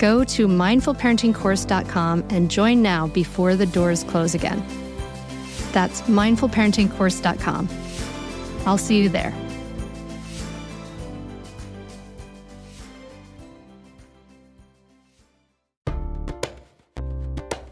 Go 0.00 0.24
to 0.24 0.48
mindfulparentingcourse.com 0.48 2.24
and 2.30 2.50
join 2.50 2.80
now 2.80 3.08
before 3.08 3.54
the 3.54 3.66
doors 3.66 4.02
close 4.02 4.34
again. 4.34 4.64
That's 5.72 6.00
mindfulparentingcourse.com. 6.02 7.68
I'll 8.64 8.78
see 8.78 9.02
you 9.02 9.10
there. 9.10 9.34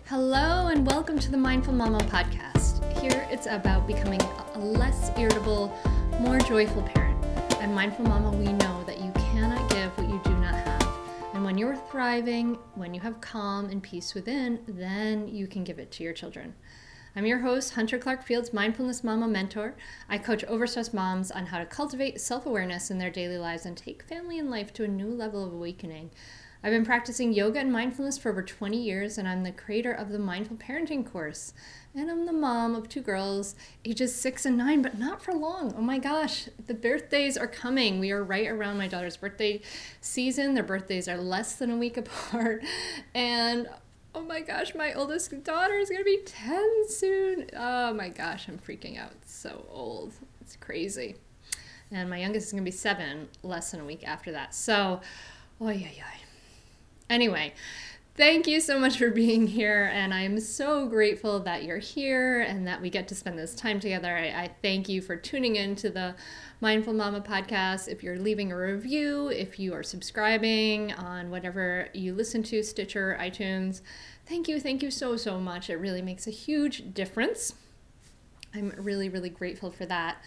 Hello, 0.04 0.66
and 0.66 0.86
welcome 0.86 1.18
to 1.18 1.30
the 1.30 1.38
Mindful 1.38 1.72
Mama 1.72 2.00
podcast. 2.00 2.84
Here 3.00 3.26
it's 3.30 3.46
about 3.46 3.86
becoming 3.86 4.20
a 4.54 4.58
less 4.58 5.10
irritable, 5.16 5.74
more 6.20 6.38
joyful 6.40 6.82
parent. 6.82 7.24
At 7.52 7.70
Mindful 7.70 8.04
Mama, 8.04 8.32
we 8.36 8.52
know 8.52 8.84
that 8.84 9.00
you 9.00 9.10
when 11.48 11.56
you're 11.56 11.76
thriving, 11.76 12.58
when 12.74 12.92
you 12.92 13.00
have 13.00 13.22
calm 13.22 13.70
and 13.70 13.82
peace 13.82 14.12
within, 14.12 14.60
then 14.68 15.26
you 15.26 15.46
can 15.46 15.64
give 15.64 15.78
it 15.78 15.90
to 15.90 16.02
your 16.02 16.12
children. 16.12 16.54
I'm 17.16 17.24
your 17.24 17.38
host, 17.38 17.72
Hunter 17.72 17.96
Clarke-Fields, 17.96 18.52
Mindfulness 18.52 19.02
Mama 19.02 19.26
Mentor. 19.26 19.74
I 20.10 20.18
coach 20.18 20.44
overstressed 20.44 20.92
moms 20.92 21.30
on 21.30 21.46
how 21.46 21.56
to 21.56 21.64
cultivate 21.64 22.20
self 22.20 22.44
awareness 22.44 22.90
in 22.90 22.98
their 22.98 23.08
daily 23.08 23.38
lives 23.38 23.64
and 23.64 23.78
take 23.78 24.02
family 24.02 24.38
and 24.38 24.50
life 24.50 24.74
to 24.74 24.84
a 24.84 24.88
new 24.88 25.08
level 25.08 25.42
of 25.42 25.54
awakening. 25.54 26.10
I've 26.62 26.72
been 26.72 26.84
practicing 26.84 27.32
yoga 27.32 27.60
and 27.60 27.72
mindfulness 27.72 28.18
for 28.18 28.30
over 28.32 28.42
20 28.42 28.76
years, 28.76 29.16
and 29.16 29.28
I'm 29.28 29.44
the 29.44 29.52
creator 29.52 29.92
of 29.92 30.10
the 30.10 30.18
Mindful 30.18 30.56
Parenting 30.56 31.06
course. 31.06 31.52
And 31.94 32.10
I'm 32.10 32.26
the 32.26 32.32
mom 32.32 32.74
of 32.74 32.88
two 32.88 33.00
girls, 33.00 33.54
ages 33.84 34.14
six 34.14 34.44
and 34.44 34.56
nine, 34.56 34.82
but 34.82 34.98
not 34.98 35.22
for 35.22 35.32
long. 35.32 35.72
Oh 35.78 35.82
my 35.82 35.98
gosh, 35.98 36.48
the 36.66 36.74
birthdays 36.74 37.36
are 37.36 37.46
coming. 37.46 38.00
We 38.00 38.10
are 38.10 38.24
right 38.24 38.48
around 38.48 38.76
my 38.76 38.88
daughter's 38.88 39.16
birthday 39.16 39.60
season. 40.00 40.54
Their 40.54 40.64
birthdays 40.64 41.08
are 41.08 41.16
less 41.16 41.54
than 41.54 41.70
a 41.70 41.76
week 41.76 41.96
apart. 41.96 42.64
And 43.14 43.68
oh 44.14 44.22
my 44.22 44.40
gosh, 44.40 44.74
my 44.74 44.92
oldest 44.92 45.44
daughter 45.44 45.74
is 45.74 45.88
going 45.88 46.00
to 46.00 46.04
be 46.04 46.22
10 46.24 46.88
soon. 46.88 47.46
Oh 47.56 47.94
my 47.94 48.08
gosh, 48.08 48.48
I'm 48.48 48.58
freaking 48.58 48.98
out. 48.98 49.12
It's 49.22 49.34
so 49.34 49.64
old. 49.70 50.12
It's 50.40 50.56
crazy. 50.56 51.14
And 51.92 52.10
my 52.10 52.18
youngest 52.18 52.48
is 52.48 52.52
going 52.52 52.64
to 52.64 52.70
be 52.70 52.76
seven 52.76 53.28
less 53.44 53.70
than 53.70 53.80
a 53.80 53.84
week 53.84 54.06
after 54.06 54.32
that. 54.32 54.54
So, 54.54 55.00
oh, 55.60 55.70
yeah, 55.70 55.88
yeah. 55.96 56.04
Anyway, 57.10 57.54
thank 58.16 58.46
you 58.46 58.60
so 58.60 58.78
much 58.78 58.98
for 58.98 59.10
being 59.10 59.46
here. 59.46 59.90
And 59.92 60.12
I'm 60.12 60.40
so 60.40 60.86
grateful 60.86 61.40
that 61.40 61.62
you're 61.64 61.78
here 61.78 62.40
and 62.40 62.66
that 62.66 62.82
we 62.82 62.90
get 62.90 63.08
to 63.08 63.14
spend 63.14 63.38
this 63.38 63.54
time 63.54 63.80
together. 63.80 64.14
I, 64.14 64.26
I, 64.26 64.50
thank 64.60 64.88
you 64.88 65.00
for 65.00 65.16
tuning 65.16 65.56
in 65.56 65.76
to 65.76 65.88
the 65.88 66.16
Mindful 66.60 66.92
Mama 66.92 67.20
podcast. 67.20 67.88
If 67.88 68.02
you're 68.02 68.18
leaving 68.18 68.52
a 68.52 68.56
review, 68.56 69.28
if 69.28 69.58
you 69.58 69.72
are 69.72 69.82
subscribing 69.82 70.92
on 70.94 71.30
whatever 71.30 71.88
you 71.94 72.12
listen 72.12 72.42
to, 72.44 72.62
Stitcher, 72.62 73.16
iTunes, 73.20 73.82
thank 74.26 74.48
you. 74.48 74.60
Thank 74.60 74.82
you 74.82 74.90
so, 74.90 75.16
so 75.16 75.38
much. 75.38 75.70
It 75.70 75.76
really 75.76 76.02
makes 76.02 76.26
a 76.26 76.32
huge 76.32 76.92
difference. 76.92 77.54
I'm 78.54 78.70
really, 78.76 79.08
really 79.08 79.30
grateful 79.30 79.70
for 79.70 79.86
that. 79.86 80.22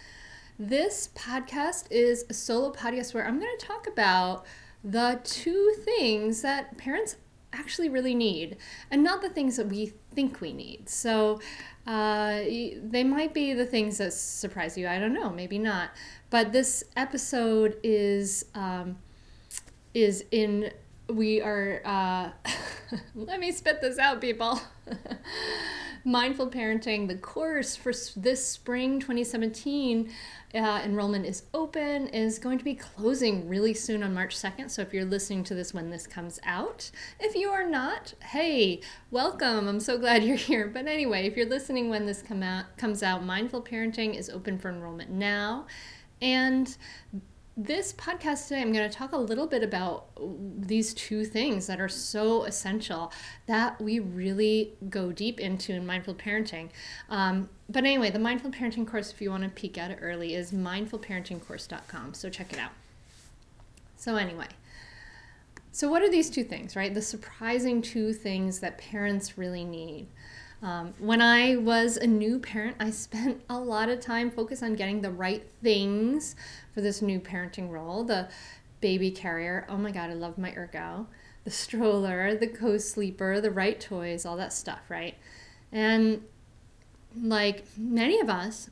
This 0.58 1.10
podcast 1.14 1.86
is 1.90 2.24
a 2.30 2.34
solo 2.34 2.72
podcast 2.72 3.14
where 3.14 3.26
I'm 3.26 3.38
going 3.38 3.54
to 3.58 3.66
talk 3.66 3.86
about 3.86 4.46
the 4.84 5.20
two 5.24 5.74
things 5.84 6.42
that 6.42 6.76
parents 6.76 7.16
actually 7.52 7.88
really 7.88 8.14
need 8.14 8.56
and 8.90 9.02
not 9.02 9.22
the 9.22 9.28
things 9.28 9.56
that 9.56 9.68
we 9.68 9.92
think 10.14 10.40
we 10.40 10.52
need. 10.52 10.88
So 10.88 11.40
uh, 11.86 12.40
they 12.44 13.04
might 13.04 13.34
be 13.34 13.52
the 13.52 13.66
things 13.66 13.98
that 13.98 14.12
surprise 14.12 14.78
you. 14.78 14.88
I 14.88 14.98
don't 14.98 15.12
know, 15.12 15.30
maybe 15.30 15.58
not. 15.58 15.90
But 16.30 16.52
this 16.52 16.84
episode 16.96 17.76
is 17.82 18.46
um, 18.54 18.98
is 19.94 20.24
in. 20.30 20.70
We 21.08 21.42
are. 21.42 21.82
Uh, 21.84 22.30
let 23.14 23.40
me 23.40 23.52
spit 23.52 23.80
this 23.80 23.98
out, 23.98 24.20
people. 24.20 24.60
Mindful 26.04 26.50
Parenting, 26.50 27.06
the 27.06 27.14
course 27.14 27.76
for 27.76 27.92
this 28.16 28.44
spring 28.44 28.98
2017 28.98 30.12
uh, 30.54 30.58
enrollment 30.84 31.24
is 31.24 31.44
open, 31.54 32.08
is 32.08 32.40
going 32.40 32.58
to 32.58 32.64
be 32.64 32.74
closing 32.74 33.48
really 33.48 33.72
soon 33.72 34.02
on 34.02 34.12
March 34.12 34.36
2nd. 34.36 34.68
So 34.70 34.82
if 34.82 34.92
you're 34.92 35.04
listening 35.04 35.44
to 35.44 35.54
this 35.54 35.72
when 35.72 35.90
this 35.90 36.08
comes 36.08 36.40
out, 36.44 36.90
if 37.20 37.36
you 37.36 37.50
are 37.50 37.68
not, 37.68 38.14
hey, 38.22 38.80
welcome. 39.12 39.68
I'm 39.68 39.78
so 39.78 39.96
glad 39.96 40.24
you're 40.24 40.36
here. 40.36 40.66
But 40.66 40.88
anyway, 40.88 41.26
if 41.26 41.36
you're 41.36 41.46
listening 41.46 41.88
when 41.88 42.06
this 42.06 42.20
come 42.20 42.42
out, 42.42 42.76
comes 42.76 43.04
out, 43.04 43.24
Mindful 43.24 43.62
Parenting 43.62 44.16
is 44.16 44.28
open 44.28 44.58
for 44.58 44.70
enrollment 44.70 45.10
now. 45.10 45.66
And 46.20 46.76
this 47.56 47.92
podcast 47.92 48.48
today, 48.48 48.62
I'm 48.62 48.72
going 48.72 48.88
to 48.88 48.94
talk 48.94 49.12
a 49.12 49.18
little 49.18 49.46
bit 49.46 49.62
about 49.62 50.06
these 50.58 50.94
two 50.94 51.24
things 51.24 51.66
that 51.66 51.80
are 51.80 51.88
so 51.88 52.44
essential 52.44 53.12
that 53.46 53.80
we 53.80 53.98
really 53.98 54.72
go 54.88 55.12
deep 55.12 55.38
into 55.38 55.72
in 55.72 55.84
mindful 55.84 56.14
parenting. 56.14 56.70
Um, 57.10 57.50
but 57.68 57.84
anyway, 57.84 58.10
the 58.10 58.18
mindful 58.18 58.50
parenting 58.50 58.86
course, 58.86 59.12
if 59.12 59.20
you 59.20 59.30
want 59.30 59.42
to 59.42 59.50
peek 59.50 59.76
at 59.76 59.90
it 59.90 59.98
early, 60.00 60.34
is 60.34 60.52
mindfulparentingcourse.com. 60.52 62.14
So 62.14 62.30
check 62.30 62.52
it 62.52 62.58
out. 62.58 62.72
So, 63.96 64.16
anyway, 64.16 64.48
so 65.70 65.88
what 65.88 66.02
are 66.02 66.10
these 66.10 66.30
two 66.30 66.44
things, 66.44 66.74
right? 66.74 66.92
The 66.92 67.02
surprising 67.02 67.82
two 67.82 68.12
things 68.12 68.60
that 68.60 68.78
parents 68.78 69.36
really 69.38 69.64
need. 69.64 70.08
Um, 70.62 70.94
when 70.98 71.20
I 71.20 71.56
was 71.56 71.96
a 71.96 72.06
new 72.06 72.38
parent, 72.38 72.76
I 72.78 72.90
spent 72.92 73.42
a 73.48 73.58
lot 73.58 73.88
of 73.88 74.00
time 74.00 74.30
focused 74.30 74.62
on 74.62 74.74
getting 74.74 75.00
the 75.00 75.10
right 75.10 75.44
things 75.62 76.36
for 76.72 76.80
this 76.80 77.02
new 77.02 77.20
parenting 77.20 77.70
role 77.70 78.04
the 78.04 78.28
baby 78.80 79.10
carrier. 79.10 79.66
Oh 79.68 79.76
my 79.76 79.90
God, 79.90 80.10
I 80.10 80.14
love 80.14 80.38
my 80.38 80.52
Ergo. 80.56 81.06
The 81.44 81.50
stroller, 81.50 82.34
the 82.34 82.46
co 82.46 82.78
sleeper, 82.78 83.40
the 83.40 83.50
right 83.50 83.80
toys, 83.80 84.24
all 84.24 84.36
that 84.36 84.52
stuff, 84.52 84.80
right? 84.88 85.16
And 85.70 86.22
like 87.20 87.64
many 87.76 88.20
of 88.20 88.28
us, 88.28 88.70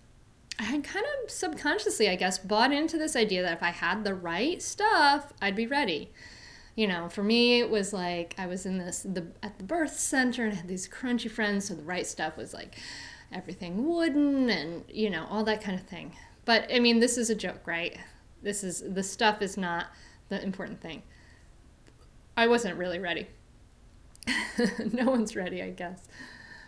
I 0.59 0.65
had 0.65 0.85
kind 0.85 1.07
of 1.25 1.31
subconsciously, 1.31 2.09
I 2.09 2.17
guess, 2.17 2.39
bought 2.39 2.73
into 2.73 2.99
this 2.99 3.17
idea 3.17 3.43
that 3.43 3.55
if 3.55 3.63
I 3.63 3.71
had 3.71 4.05
the 4.05 4.15
right 4.15 4.61
stuff, 4.61 5.33
I'd 5.41 5.57
be 5.57 5.67
ready 5.67 6.11
you 6.81 6.87
know, 6.87 7.11
for 7.11 7.23
me, 7.23 7.61
it 7.61 7.69
was 7.69 7.93
like 7.93 8.35
I 8.38 8.47
was 8.47 8.65
in 8.65 8.79
this 8.79 9.03
the 9.03 9.27
at 9.43 9.59
the 9.59 9.65
birth 9.65 10.00
center 10.00 10.47
and 10.47 10.55
had 10.55 10.67
these 10.67 10.88
crunchy 10.88 11.31
friends, 11.31 11.69
so 11.69 11.75
the 11.75 11.82
right 11.82 12.06
stuff 12.06 12.38
was 12.38 12.55
like 12.55 12.79
everything 13.31 13.87
wooden 13.87 14.49
and 14.49 14.85
you 14.88 15.11
know 15.11 15.27
all 15.29 15.44
that 15.44 15.61
kind 15.61 15.79
of 15.79 15.87
thing. 15.87 16.17
But 16.47 16.73
I 16.73 16.79
mean, 16.79 16.99
this 16.99 17.19
is 17.19 17.29
a 17.29 17.35
joke, 17.35 17.67
right? 17.67 17.99
This 18.43 18.65
is 18.65 18.82
the 18.94 19.03
stuff 19.03 19.43
is 19.43 19.59
not 19.59 19.88
the 20.31 20.43
important 20.43 20.81
thing. 20.81 21.03
I 22.35 22.47
wasn't 22.47 22.79
really 22.79 22.99
ready. 22.99 23.26
no 24.91 25.05
one's 25.05 25.37
ready, 25.37 25.61
I 25.62 25.69
guess. 25.73 26.09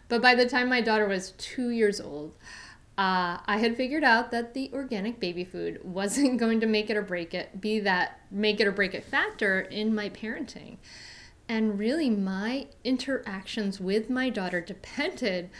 But 0.08 0.20
by 0.20 0.34
the 0.34 0.46
time 0.46 0.68
my 0.68 0.82
daughter 0.82 1.08
was 1.08 1.30
two 1.38 1.70
years 1.70 2.02
old, 2.02 2.34
uh, 2.98 3.38
I 3.46 3.56
had 3.56 3.76
figured 3.76 4.04
out 4.04 4.30
that 4.32 4.54
the 4.54 4.70
organic 4.72 5.18
baby 5.18 5.44
food 5.44 5.80
wasn't 5.84 6.38
going 6.38 6.60
to 6.60 6.66
make 6.66 6.90
it 6.90 6.96
or 6.96 7.02
break 7.02 7.34
it, 7.34 7.60
be 7.60 7.80
that 7.80 8.20
make 8.30 8.60
it 8.60 8.66
or 8.66 8.72
break 8.72 8.94
it 8.94 9.04
factor 9.04 9.60
in 9.60 9.94
my 9.94 10.10
parenting. 10.10 10.76
And 11.48 11.78
really, 11.78 12.10
my 12.10 12.66
interactions 12.84 13.80
with 13.80 14.08
my 14.08 14.30
daughter 14.30 14.60
depended 14.74 15.50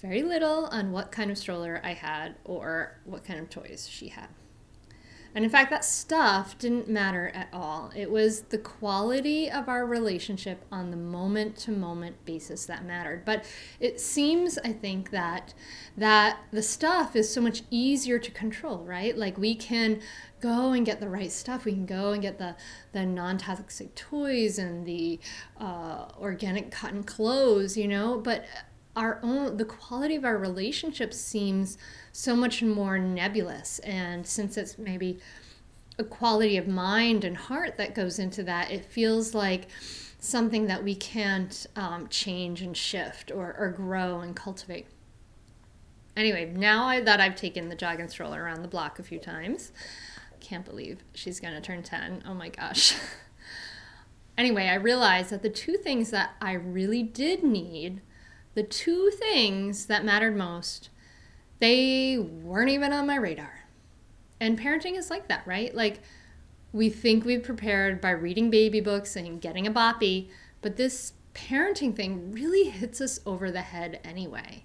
very 0.00 0.22
little 0.22 0.66
on 0.66 0.92
what 0.92 1.10
kind 1.10 1.30
of 1.30 1.38
stroller 1.38 1.80
I 1.82 1.94
had 1.94 2.34
or 2.44 2.98
what 3.04 3.24
kind 3.24 3.40
of 3.40 3.48
toys 3.48 3.88
she 3.90 4.08
had. 4.08 4.28
And 5.34 5.44
in 5.44 5.50
fact, 5.50 5.70
that 5.70 5.84
stuff 5.84 6.56
didn't 6.58 6.88
matter 6.88 7.32
at 7.34 7.48
all. 7.52 7.90
It 7.96 8.10
was 8.10 8.42
the 8.42 8.58
quality 8.58 9.50
of 9.50 9.68
our 9.68 9.84
relationship 9.84 10.64
on 10.70 10.90
the 10.90 10.96
moment 10.96 11.56
to 11.58 11.72
moment 11.72 12.24
basis 12.24 12.66
that 12.66 12.84
mattered. 12.84 13.24
But 13.24 13.44
it 13.80 14.00
seems, 14.00 14.58
I 14.58 14.72
think, 14.72 15.10
that 15.10 15.52
that 15.96 16.38
the 16.52 16.62
stuff 16.62 17.16
is 17.16 17.32
so 17.32 17.40
much 17.40 17.62
easier 17.70 18.18
to 18.18 18.30
control, 18.30 18.84
right? 18.84 19.16
Like 19.16 19.36
we 19.36 19.54
can 19.54 20.00
go 20.40 20.72
and 20.72 20.84
get 20.84 21.00
the 21.00 21.08
right 21.08 21.32
stuff. 21.32 21.64
We 21.64 21.72
can 21.72 21.86
go 21.86 22.12
and 22.12 22.22
get 22.22 22.38
the, 22.38 22.54
the 22.92 23.06
non 23.06 23.38
toxic 23.38 23.94
toys 23.94 24.58
and 24.58 24.86
the 24.86 25.18
uh, 25.58 26.06
organic 26.20 26.70
cotton 26.70 27.02
clothes, 27.02 27.76
you 27.76 27.88
know? 27.88 28.18
But 28.18 28.44
our 28.96 29.18
own 29.22 29.56
the 29.56 29.64
quality 29.64 30.14
of 30.14 30.24
our 30.24 30.38
relationship 30.38 31.12
seems 31.12 31.78
so 32.12 32.36
much 32.36 32.62
more 32.62 32.98
nebulous. 32.98 33.78
And 33.80 34.26
since 34.26 34.56
it's 34.56 34.78
maybe 34.78 35.18
a 35.98 36.04
quality 36.04 36.56
of 36.56 36.66
mind 36.66 37.24
and 37.24 37.36
heart 37.36 37.76
that 37.76 37.94
goes 37.94 38.18
into 38.18 38.42
that 38.42 38.70
it 38.70 38.84
feels 38.84 39.34
like 39.34 39.68
something 40.18 40.66
that 40.66 40.82
we 40.82 40.94
can't 40.94 41.66
um, 41.76 42.08
change 42.08 42.62
and 42.62 42.76
shift 42.76 43.30
or, 43.30 43.54
or 43.58 43.68
grow 43.70 44.20
and 44.20 44.34
cultivate. 44.34 44.86
Anyway 46.16 46.52
now 46.54 46.86
I, 46.86 47.00
that 47.00 47.20
i've 47.20 47.34
taken 47.34 47.68
the 47.68 47.74
jogging 47.74 48.08
stroller 48.08 48.42
around 48.42 48.62
the 48.62 48.68
block 48.68 48.98
a 48.98 49.02
few 49.02 49.18
times 49.18 49.72
can't 50.40 50.64
believe 50.64 51.02
she's 51.14 51.40
going 51.40 51.54
to 51.54 51.60
turn 51.60 51.82
10 51.82 52.24
oh 52.26 52.34
my 52.34 52.48
gosh. 52.48 52.94
Anyway 54.36 54.66
i 54.66 54.74
realized 54.74 55.30
that 55.30 55.42
the 55.42 55.48
two 55.48 55.76
things 55.76 56.10
that 56.10 56.32
i 56.40 56.52
really 56.52 57.04
did 57.04 57.44
need 57.44 58.00
the 58.54 58.62
two 58.62 59.10
things 59.10 59.86
that 59.86 60.04
mattered 60.04 60.36
most, 60.36 60.90
they 61.60 62.18
weren't 62.18 62.70
even 62.70 62.92
on 62.92 63.06
my 63.06 63.16
radar. 63.16 63.60
And 64.40 64.58
parenting 64.58 64.96
is 64.96 65.10
like 65.10 65.28
that, 65.28 65.46
right? 65.46 65.74
Like 65.74 66.00
we 66.72 66.90
think 66.90 67.24
we've 67.24 67.42
prepared 67.42 68.00
by 68.00 68.10
reading 68.10 68.50
baby 68.50 68.80
books 68.80 69.16
and 69.16 69.40
getting 69.40 69.66
a 69.66 69.72
boppy, 69.72 70.28
but 70.60 70.76
this 70.76 71.12
parenting 71.34 71.94
thing 71.94 72.32
really 72.32 72.64
hits 72.64 73.00
us 73.00 73.20
over 73.26 73.50
the 73.50 73.62
head 73.62 74.00
anyway. 74.04 74.64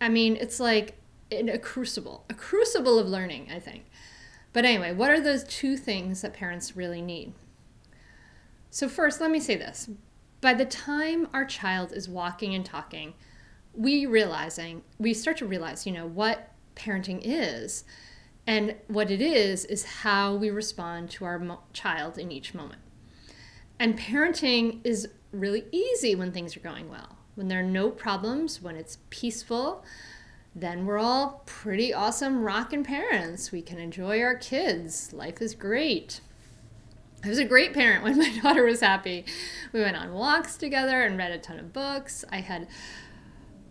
I 0.00 0.08
mean, 0.08 0.36
it's 0.36 0.60
like 0.60 0.94
a 1.30 1.58
crucible, 1.58 2.24
a 2.30 2.34
crucible 2.34 2.98
of 2.98 3.08
learning, 3.08 3.48
I 3.52 3.58
think. 3.58 3.86
But 4.52 4.64
anyway, 4.64 4.92
what 4.94 5.10
are 5.10 5.20
those 5.20 5.44
two 5.44 5.76
things 5.76 6.22
that 6.22 6.32
parents 6.32 6.76
really 6.76 7.02
need? 7.02 7.32
So, 8.70 8.88
first, 8.88 9.20
let 9.20 9.30
me 9.30 9.40
say 9.40 9.56
this 9.56 9.88
by 10.40 10.54
the 10.54 10.64
time 10.64 11.28
our 11.32 11.44
child 11.44 11.92
is 11.92 12.08
walking 12.08 12.54
and 12.54 12.64
talking, 12.64 13.14
we 13.74 14.06
realizing 14.06 14.82
we 14.98 15.14
start 15.14 15.36
to 15.38 15.46
realize, 15.46 15.86
you 15.86 15.92
know, 15.92 16.06
what 16.06 16.52
parenting 16.76 17.20
is. 17.22 17.84
And 18.46 18.76
what 18.86 19.10
it 19.10 19.20
is, 19.20 19.66
is 19.66 19.84
how 19.84 20.34
we 20.34 20.48
respond 20.48 21.10
to 21.10 21.26
our 21.26 21.38
mo- 21.38 21.60
child 21.74 22.16
in 22.16 22.32
each 22.32 22.54
moment. 22.54 22.80
And 23.78 23.98
parenting 23.98 24.80
is 24.84 25.08
really 25.32 25.66
easy 25.70 26.14
when 26.14 26.32
things 26.32 26.56
are 26.56 26.60
going 26.60 26.88
well. 26.88 27.18
When 27.34 27.48
there 27.48 27.60
are 27.60 27.62
no 27.62 27.90
problems, 27.90 28.62
when 28.62 28.74
it's 28.74 28.98
peaceful, 29.10 29.84
then 30.56 30.86
we're 30.86 30.98
all 30.98 31.42
pretty 31.44 31.92
awesome 31.92 32.42
rockin' 32.42 32.84
parents. 32.84 33.52
We 33.52 33.60
can 33.60 33.78
enjoy 33.78 34.20
our 34.22 34.34
kids. 34.34 35.12
Life 35.12 35.42
is 35.42 35.54
great. 35.54 36.20
I 37.24 37.28
was 37.28 37.38
a 37.38 37.44
great 37.44 37.74
parent 37.74 38.04
when 38.04 38.18
my 38.18 38.38
daughter 38.42 38.64
was 38.64 38.80
happy. 38.80 39.24
We 39.72 39.80
went 39.80 39.96
on 39.96 40.12
walks 40.12 40.56
together 40.56 41.02
and 41.02 41.18
read 41.18 41.32
a 41.32 41.38
ton 41.38 41.58
of 41.58 41.72
books. 41.72 42.24
I 42.30 42.40
had 42.40 42.68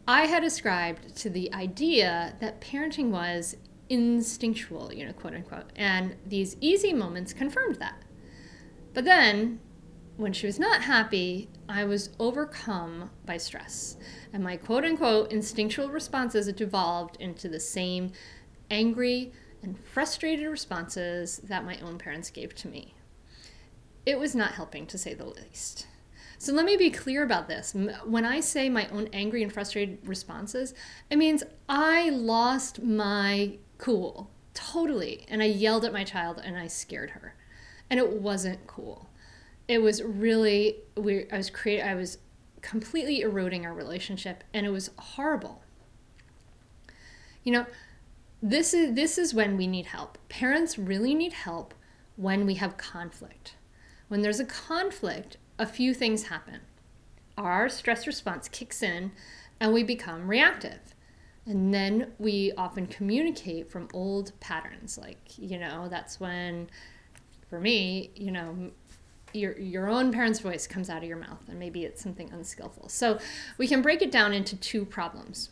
I 0.08 0.24
had 0.24 0.44
ascribed 0.44 1.16
to 1.18 1.30
the 1.30 1.54
idea 1.54 2.36
that 2.40 2.62
parenting 2.62 3.10
was 3.10 3.58
instinctual, 3.90 4.94
you 4.94 5.06
know, 5.06 5.14
quote 5.14 5.34
unquote. 5.34 5.72
And 5.76 6.16
these 6.26 6.56
easy 6.62 6.94
moments 6.94 7.34
confirmed 7.34 7.76
that. 7.78 8.04
But 8.94 9.06
then 9.06 9.60
when 10.18 10.34
she 10.34 10.48
was 10.48 10.60
not 10.60 10.82
happy, 10.82 11.50
I 11.70 11.84
was 11.84 12.10
overcome 12.20 13.12
by 13.26 13.38
stress. 13.38 13.98
And 14.34 14.44
my 14.44 14.58
quote 14.58 14.84
unquote 14.84 15.32
instinctual 15.32 15.90
responses 15.90 16.52
devolved 16.54 17.18
into 17.20 17.48
the 17.48 17.60
same 17.60 18.12
angry 18.70 19.32
and 19.64 19.80
frustrated 19.80 20.48
responses 20.48 21.38
that 21.44 21.66
my 21.66 21.78
own 21.80 21.98
parents 21.98 22.30
gave 22.30 22.54
to 22.56 22.68
me 22.68 22.94
it 24.08 24.18
was 24.18 24.34
not 24.34 24.54
helping 24.54 24.88
to 24.88 24.98
say 24.98 25.14
the 25.14 25.26
least. 25.26 25.86
So 26.38 26.54
let 26.54 26.66
me 26.66 26.78
be 26.78 26.90
clear 26.90 27.24
about 27.24 27.50
this. 27.50 27.76
When 28.06 28.24
I 28.24 28.40
say 28.40 28.70
my 28.70 28.88
own 28.88 29.10
angry 29.12 29.44
and 29.44 29.52
frustrated 29.52 30.00
responses, 30.08 30.74
it 31.10 31.18
means 31.18 31.44
I 31.68 32.10
lost 32.12 32.82
my 32.82 33.58
cool 33.78 34.32
totally 34.54 35.26
and 35.28 35.44
I 35.44 35.48
yelled 35.48 35.84
at 35.84 35.92
my 35.92 36.06
child 36.06 36.42
and 36.42 36.58
I 36.58 36.68
scared 36.68 37.12
her. 37.12 37.36
And 37.90 38.00
it 38.00 38.10
wasn't 38.10 38.66
cool. 38.66 39.10
It 39.68 39.82
was 39.82 40.02
really 40.02 40.78
we 40.96 41.30
I 41.30 41.36
was 41.36 41.50
create 41.50 41.82
I 41.82 41.96
was 41.96 42.18
completely 42.62 43.20
eroding 43.20 43.66
our 43.66 43.74
relationship 43.74 44.46
and 44.54 44.66
it 44.66 44.70
was 44.70 44.90
horrible. 44.98 45.64
You 47.44 47.52
know, 47.52 47.66
this 48.42 48.74
is 48.74 48.96
this 48.96 49.18
is 49.18 49.34
when 49.34 49.58
we 49.58 49.68
need 49.68 49.88
help. 49.88 50.18
Parents 50.30 50.80
really 50.80 51.14
need 51.14 51.34
help 51.34 51.74
when 52.16 52.46
we 52.46 52.54
have 52.54 52.78
conflict 52.78 53.56
when 54.08 54.22
there's 54.22 54.40
a 54.40 54.46
conflict, 54.46 55.38
a 55.60 55.66
few 55.66 55.94
things 55.94 56.24
happen. 56.24 56.62
Our 57.38 57.70
stress 57.70 58.08
response 58.08 58.48
kicks 58.48 58.82
in 58.82 59.12
and 59.60 59.74
we 59.74 59.84
become 59.84 60.28
reactive. 60.28 60.96
And 61.46 61.74
then 61.74 62.12
we 62.20 62.52
often 62.58 62.88
communicate 62.88 63.72
from 63.72 63.88
old 63.94 64.38
patterns. 64.40 64.98
Like, 64.98 65.38
you 65.38 65.58
know, 65.58 65.88
that's 65.90 66.20
when, 66.20 66.70
for 67.50 67.60
me, 67.60 68.12
you 68.16 68.32
know, 68.32 68.72
your, 69.34 69.58
your 69.58 69.88
own 69.88 70.12
parent's 70.12 70.40
voice 70.40 70.68
comes 70.68 70.90
out 70.90 71.04
of 71.04 71.08
your 71.08 71.18
mouth, 71.18 71.48
and 71.48 71.58
maybe 71.58 71.86
it's 71.86 72.02
something 72.02 72.30
unskillful. 72.32 72.90
So 72.90 73.20
we 73.58 73.68
can 73.68 73.82
break 73.82 74.02
it 74.02 74.12
down 74.12 74.34
into 74.34 74.58
two 74.58 74.84
problems. 74.84 75.50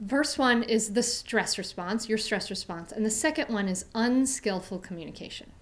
Verse 0.00 0.36
one 0.38 0.62
is 0.62 0.92
the 0.92 1.02
stress 1.02 1.58
response, 1.58 2.08
your 2.08 2.18
stress 2.18 2.50
response, 2.50 2.92
and 2.92 3.04
the 3.04 3.10
second 3.10 3.52
one 3.52 3.66
is 3.66 3.86
unskillful 3.94 4.78
communication. 4.78 5.52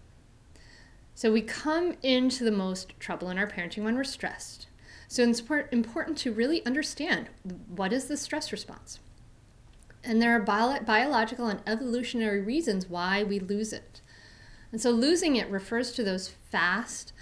So 1.17 1.33
we 1.33 1.41
come 1.41 1.95
into 2.03 2.45
the 2.45 2.53
most 2.53 2.93
trouble 3.01 3.31
in 3.31 3.39
our 3.39 3.47
parenting 3.47 3.85
when 3.85 3.97
we're 3.97 4.05
stressed. 4.05 4.67
So 5.09 5.23
it's 5.23 5.41
important 5.73 6.19
to 6.19 6.33
really 6.33 6.65
understand 6.67 7.31
what 7.69 7.95
is 7.95 8.05
the 8.05 8.19
stress 8.19 8.53
response. 8.53 9.01
And 10.05 10.21
there 10.21 10.37
are 10.37 10.41
bio- 10.41 10.81
biological 10.81 11.47
and 11.47 11.63
evolutionary 11.67 12.43
reasons 12.43 12.91
why 12.91 13.25
we 13.25 13.41
lose 13.41 13.73
it. 13.73 14.03
And 14.71 14.79
so 14.79 14.91
losing 14.91 15.37
it 15.37 15.49
refers 15.49 15.93
to 15.93 16.05
those 16.05 16.29
fast, 16.29 17.15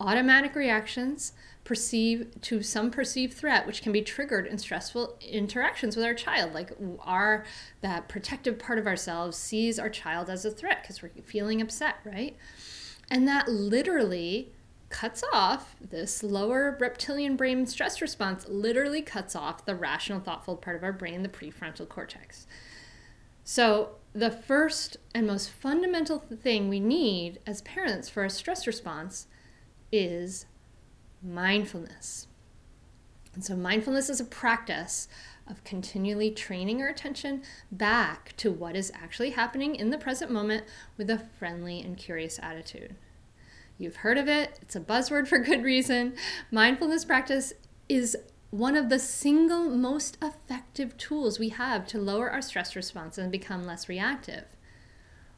automatic 0.00 0.56
reactions 0.56 1.32
perceive 1.62 2.28
to 2.40 2.64
some 2.64 2.90
perceived 2.90 3.34
threat 3.34 3.64
which 3.64 3.80
can 3.80 3.92
be 3.92 4.02
triggered 4.02 4.46
in 4.48 4.58
stressful 4.58 5.16
interactions 5.20 5.96
with 5.96 6.04
our 6.04 6.14
child 6.14 6.54
like 6.54 6.70
our 7.00 7.44
that 7.80 8.08
protective 8.08 8.56
part 8.56 8.78
of 8.78 8.86
ourselves 8.86 9.36
sees 9.36 9.76
our 9.76 9.90
child 9.90 10.30
as 10.30 10.44
a 10.44 10.50
threat 10.50 10.80
because 10.80 11.02
we're 11.02 11.10
feeling 11.24 11.60
upset 11.60 11.96
right 12.04 12.36
and 13.10 13.26
that 13.28 13.48
literally 13.48 14.52
cuts 14.88 15.22
off 15.32 15.76
this 15.80 16.22
lower 16.22 16.76
reptilian 16.80 17.36
brain 17.36 17.66
stress 17.66 18.00
response, 18.00 18.46
literally 18.48 19.02
cuts 19.02 19.34
off 19.34 19.64
the 19.64 19.74
rational, 19.74 20.20
thoughtful 20.20 20.56
part 20.56 20.76
of 20.76 20.82
our 20.82 20.92
brain, 20.92 21.22
the 21.22 21.28
prefrontal 21.28 21.88
cortex. 21.88 22.46
So, 23.44 23.90
the 24.12 24.30
first 24.30 24.96
and 25.14 25.26
most 25.26 25.50
fundamental 25.50 26.18
thing 26.18 26.68
we 26.68 26.80
need 26.80 27.38
as 27.46 27.60
parents 27.62 28.08
for 28.08 28.24
a 28.24 28.30
stress 28.30 28.66
response 28.66 29.26
is 29.92 30.46
mindfulness. 31.22 32.26
And 33.34 33.44
so, 33.44 33.54
mindfulness 33.54 34.08
is 34.08 34.20
a 34.20 34.24
practice 34.24 35.08
of 35.48 35.64
continually 35.64 36.30
training 36.30 36.82
our 36.82 36.88
attention 36.88 37.42
back 37.70 38.34
to 38.36 38.50
what 38.50 38.76
is 38.76 38.92
actually 38.94 39.30
happening 39.30 39.74
in 39.74 39.90
the 39.90 39.98
present 39.98 40.30
moment 40.30 40.64
with 40.96 41.08
a 41.10 41.18
friendly 41.38 41.80
and 41.80 41.96
curious 41.96 42.38
attitude. 42.42 42.96
You've 43.78 43.96
heard 43.96 44.18
of 44.18 44.28
it, 44.28 44.58
it's 44.62 44.76
a 44.76 44.80
buzzword 44.80 45.28
for 45.28 45.38
good 45.38 45.62
reason. 45.62 46.14
Mindfulness 46.50 47.04
practice 47.04 47.52
is 47.88 48.16
one 48.50 48.76
of 48.76 48.88
the 48.88 48.98
single 48.98 49.68
most 49.68 50.16
effective 50.22 50.96
tools 50.96 51.38
we 51.38 51.50
have 51.50 51.86
to 51.88 51.98
lower 51.98 52.30
our 52.30 52.42
stress 52.42 52.74
response 52.74 53.18
and 53.18 53.30
become 53.30 53.64
less 53.64 53.88
reactive. 53.88 54.44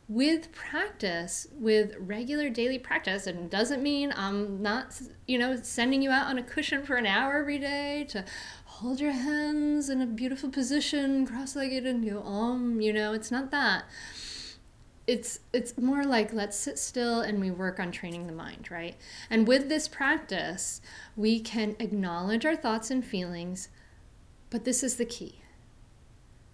With 0.09 0.53
practice, 0.53 1.47
with 1.53 1.95
regular 1.99 2.49
daily 2.49 2.79
practice, 2.79 3.27
and 3.27 3.39
it 3.41 3.51
doesn't 3.51 3.83
mean 3.83 4.13
I'm 4.17 4.63
not, 4.63 4.99
you 5.27 5.37
know, 5.37 5.57
sending 5.57 6.01
you 6.01 6.11
out 6.11 6.29
on 6.29 6.39
a 6.39 6.43
cushion 6.43 6.83
for 6.83 6.97
an 6.97 7.05
hour 7.05 7.39
every 7.39 7.59
day 7.59 8.07
to 8.11 8.25
hold 8.79 9.01
your 9.01 9.11
hands 9.11 9.89
in 9.89 10.01
a 10.01 10.07
beautiful 10.07 10.49
position, 10.49 11.27
cross-legged, 11.27 11.85
and 11.85 12.09
go 12.09 12.23
um, 12.23 12.81
you 12.81 12.93
know, 12.93 13.13
it's 13.13 13.31
not 13.31 13.51
that. 13.51 13.85
It's 15.05 15.41
it's 15.53 15.77
more 15.77 16.05
like 16.05 16.33
let's 16.33 16.57
sit 16.57 16.79
still 16.79 17.21
and 17.21 17.41
we 17.41 17.51
work 17.51 17.81
on 17.81 17.91
training 17.91 18.27
the 18.27 18.33
mind 18.33 18.71
right? 18.71 18.95
And 19.31 19.49
with 19.49 19.71
this 19.71 19.89
practice 19.89 20.83
we 21.17 21.41
can 21.41 21.77
acknowledge 21.81 22.45
our 22.45 22.55
thoughts 22.55 22.91
and 22.91 23.03
feelings 23.03 23.71
but 24.51 24.65
this 24.65 24.83
is 24.83 24.97
the 24.97 25.07
key. 25.07 25.41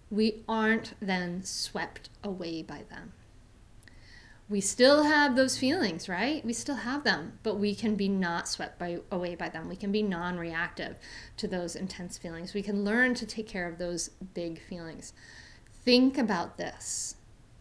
We 0.09 0.45
aren't 0.49 0.95
then 1.01 1.43
swept 1.43 2.11
away 2.23 2.63
by 2.63 2.85
them 2.89 3.13
we 4.49 4.61
still 4.61 5.05
have 5.05 5.37
those 5.37 5.57
feelings 5.57 6.09
right 6.09 6.45
we 6.45 6.53
still 6.53 6.77
have 6.77 7.03
them 7.03 7.39
but 7.43 7.55
we 7.55 7.75
can 7.75 7.95
be 7.95 8.09
not 8.09 8.47
swept 8.47 8.79
by, 8.79 8.99
away 9.11 9.35
by 9.35 9.49
them 9.49 9.69
we 9.69 9.77
can 9.77 9.91
be 9.91 10.03
non-reactive 10.03 10.99
to 11.37 11.49
those 11.49 11.75
intense 11.75 12.19
feelings 12.19 12.53
we 12.53 12.63
can 12.63 12.85
learn 12.85 13.15
to 13.15 13.25
take 13.25 13.49
care 13.49 13.69
of 13.69 13.79
those 13.79 14.11
big 14.35 14.61
feelings 14.61 15.13
think 15.85 16.19
about 16.19 16.59
this 16.59 17.17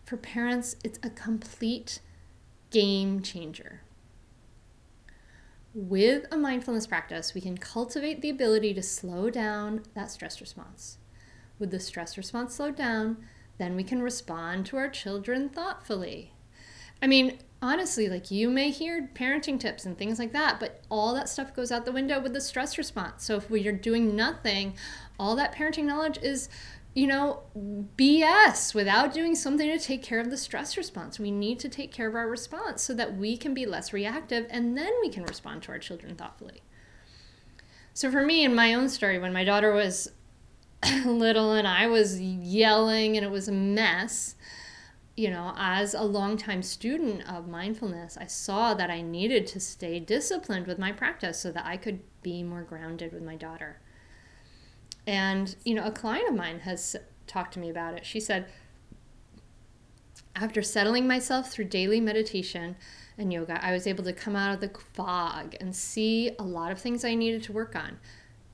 for 0.06 0.18
parents, 0.18 0.75
it's 0.84 1.00
a 1.02 1.10
complete 1.10 2.00
game 2.70 3.22
changer. 3.22 3.82
With 5.74 6.25
a 6.32 6.38
mindfulness 6.38 6.86
practice, 6.86 7.34
we 7.34 7.42
can 7.42 7.58
cultivate 7.58 8.22
the 8.22 8.30
ability 8.30 8.74
to 8.75 8.84
slow 8.84 9.30
down 9.30 9.84
that 9.96 10.12
stress 10.12 10.40
response. 10.40 10.98
With 11.58 11.72
the 11.72 11.80
stress 11.80 12.18
response 12.18 12.56
slowed 12.56 12.75
down, 12.75 13.25
then 13.58 13.75
we 13.75 13.84
can 13.84 14.02
respond 14.04 14.66
to 14.68 14.78
our 14.78 14.90
children 14.90 15.50
thoughtfully. 15.50 16.33
I 17.03 17.07
mean, 17.07 17.38
honestly, 17.62 18.07
like 18.07 18.31
you 18.31 18.50
may 18.50 18.72
hear 18.72 19.10
parenting 19.13 19.60
tips 19.60 19.86
and 19.86 19.98
things 19.98 20.19
like 20.19 20.31
that, 20.31 20.57
but 20.62 20.81
all 20.89 21.13
that 21.15 21.27
stuff 21.27 21.53
goes 21.53 21.69
out 21.69 21.83
the 21.83 21.91
window 21.91 22.22
with 22.22 22.31
the 22.31 22.39
stress 22.39 22.77
response. 22.77 23.25
So 23.25 23.36
if 23.36 23.50
we 23.50 23.67
are 23.67 23.74
doing 23.74 24.15
nothing, 24.15 24.75
all 25.19 25.36
that 25.36 25.53
parenting 25.53 25.83
knowledge 25.83 26.17
is 26.24 26.48
you 26.93 27.07
know, 27.07 27.41
BS 27.98 28.74
without 28.74 29.13
doing 29.13 29.36
something 29.36 29.67
to 29.67 29.83
take 29.83 30.03
care 30.03 30.19
of 30.19 30.29
the 30.29 30.38
stress 30.38 30.77
response. 30.77 31.19
We 31.19 31.31
need 31.31 31.60
to 31.60 31.69
take 31.69 31.91
care 31.91 32.07
of 32.07 32.15
our 32.15 32.29
response 32.29 32.83
so 32.83 32.93
that 32.93 33.17
we 33.17 33.36
can 33.36 33.53
be 33.53 33.65
less 33.65 33.91
reactive 33.91 34.45
and 34.50 34.77
then 34.77 34.91
we 35.01 35.10
can 35.10 35.24
respond 35.24 35.63
to 35.63 35.72
our 35.72 35.79
children 35.79 36.15
thoughtfully. 36.15 36.62
So, 37.95 38.12
for 38.12 38.24
me, 38.24 38.45
in 38.45 38.55
my 38.55 38.75
own 38.75 38.89
story, 38.89 39.17
when 39.17 39.33
my 39.33 39.43
daughter 39.43 39.74
was 39.74 40.12
little 41.05 41.53
and 41.53 41.67
I 41.67 41.88
was 41.88 42.22
yelling 42.22 43.17
and 43.17 43.25
it 43.25 43.31
was 43.31 43.48
a 43.48 43.51
mess, 43.51 44.36
you 45.15 45.29
know, 45.29 45.53
as 45.58 45.93
a 45.93 46.01
longtime 46.01 46.63
student 46.63 47.29
of 47.29 47.48
mindfulness, 47.48 48.17
I 48.20 48.25
saw 48.25 48.74
that 48.74 48.89
I 48.89 49.01
needed 49.01 49.46
to 49.48 49.60
stay 49.60 50.00
disciplined 50.00 50.65
with 50.65 50.79
my 50.79 50.91
practice 50.91 51.39
so 51.39 51.51
that 51.51 51.65
I 51.65 51.77
could 51.77 52.00
be 52.24 52.41
more 52.41 52.63
grounded 52.63 53.13
with 53.13 53.22
my 53.22 53.36
daughter. 53.36 53.79
And, 55.05 55.55
you 55.63 55.75
know, 55.75 55.86
a 55.86 55.91
client 55.91 56.29
of 56.29 56.36
mine 56.36 56.62
has 56.62 56.96
talked 57.27 57.53
to 57.53 57.60
me 57.60 57.70
about 57.70 57.93
it. 57.93 58.05
She 58.05 58.20
said, 58.20 58.48
after 60.36 60.63
settling 60.63 61.08
myself 61.08 61.51
through 61.51 61.65
daily 61.65 62.01
meditation 62.01 62.75
and 63.20 63.32
yoga, 63.32 63.63
I 63.63 63.72
was 63.72 63.86
able 63.86 64.03
to 64.05 64.13
come 64.13 64.36
out 64.36 64.53
of 64.53 64.62
the 64.62 64.79
fog 64.93 65.55
and 65.60 65.75
see 65.75 66.32
a 66.39 66.43
lot 66.43 66.72
of 66.72 66.79
things 66.79 67.05
I 67.05 67.13
needed 67.13 67.43
to 67.43 67.51
work 67.51 67.75
on. 67.75 68.00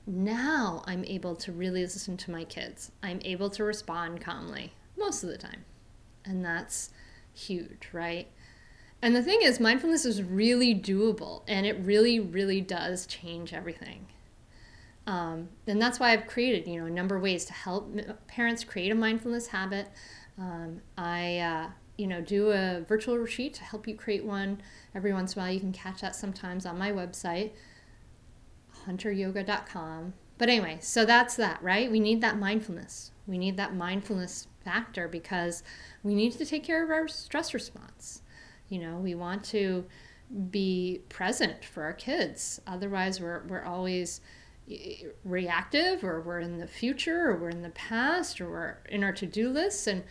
Now 0.06 0.84
I'm 0.86 1.06
able 1.06 1.36
to 1.38 1.54
really 1.54 1.84
listen 1.84 2.18
to 2.18 2.32
my 2.32 2.44
kids. 2.44 2.92
I'm 3.02 3.22
able 3.24 3.50
to 3.52 3.64
respond 3.64 4.20
calmly 4.20 4.74
most 4.98 5.24
of 5.24 5.30
the 5.30 5.38
time. 5.38 5.64
And 6.26 6.44
that's 6.44 6.92
huge, 7.34 7.90
right? 7.94 8.28
And 9.02 9.16
the 9.16 9.24
thing 9.24 9.40
is, 9.42 9.60
mindfulness 9.60 10.06
is 10.06 10.22
really 10.22 10.76
doable 10.76 11.44
and 11.48 11.66
it 11.66 11.80
really, 11.82 12.20
really 12.20 12.62
does 12.62 13.06
change 13.06 13.54
everything. 13.54 14.08
Um, 15.08 15.50
and 15.66 15.82
that's 15.82 16.00
why 16.00 16.12
I've 16.12 16.28
created, 16.28 16.68
you 16.68 16.80
know, 16.80 16.86
a 16.86 16.92
number 16.92 17.16
of 17.16 17.24
ways 17.24 17.46
to 17.46 17.54
help 17.54 17.92
parents 18.28 18.64
create 18.64 18.92
a 18.92 18.96
mindfulness 18.96 19.48
habit. 19.48 19.90
Um, 20.38 20.82
I, 20.98 21.40
uh, 21.40 21.70
you 21.98 22.08
know, 22.08 22.22
do 22.22 22.52
a 22.52 22.86
virtual 22.88 23.18
retreat 23.18 23.54
to 23.56 23.64
help 23.64 23.88
you 23.88 23.96
create 23.96 24.24
one 24.24 24.62
every 24.94 25.12
once 25.12 25.34
in 25.34 25.42
a 25.42 25.46
while. 25.46 25.54
You 25.54 25.60
can 25.60 25.72
catch 25.72 26.02
that 26.02 26.16
sometimes 26.16 26.66
on 26.66 26.78
my 26.78 26.92
website, 26.92 27.52
hunteryoga.com. 28.86 30.14
But 30.40 30.48
anyway, 30.48 30.78
so 30.82 31.06
that's 31.06 31.36
that, 31.36 31.62
right? 31.62 31.92
We 31.92 32.00
need 32.00 32.22
that 32.22 32.40
mindfulness. 32.40 33.12
We 33.28 33.38
need 33.38 33.58
that 33.58 33.76
mindfulness 33.76 34.48
factor 34.64 35.08
because 35.10 35.64
we 36.02 36.16
need 36.16 36.32
to 36.32 36.46
take 36.46 36.64
care 36.64 36.82
of 36.82 36.90
our 36.90 37.10
stress 37.10 37.54
response. 37.54 38.22
You 38.70 38.80
know, 38.80 38.96
we 38.96 39.16
want 39.16 39.44
to 39.46 39.86
be 40.50 41.02
present 41.10 41.66
for 41.66 41.84
our 41.84 41.94
kids. 41.94 42.62
Otherwise, 42.66 43.20
we're, 43.20 43.44
we're 43.48 43.66
always 43.66 44.22
eh, 44.72 45.08
reactive 45.26 46.06
or 46.06 46.22
we're 46.22 46.40
in 46.40 46.58
the 46.58 46.68
future 46.68 47.30
or 47.30 47.36
we're 47.36 47.50
in 47.50 47.62
the 47.62 47.70
past 47.72 48.40
or 48.40 48.50
we're 48.50 48.78
in 48.88 49.04
our 49.04 49.12
to-do 49.12 49.50
lists 49.50 49.88
and 49.88 50.04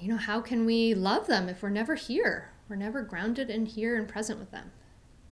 you 0.00 0.08
know 0.08 0.16
how 0.16 0.40
can 0.40 0.64
we 0.64 0.94
love 0.94 1.26
them 1.26 1.48
if 1.48 1.60
we're 1.60 1.68
never 1.68 1.96
here 1.96 2.52
we're 2.68 2.76
never 2.76 3.02
grounded 3.02 3.50
in 3.50 3.66
here 3.66 3.96
and 3.96 4.08
present 4.08 4.38
with 4.38 4.52
them 4.52 4.70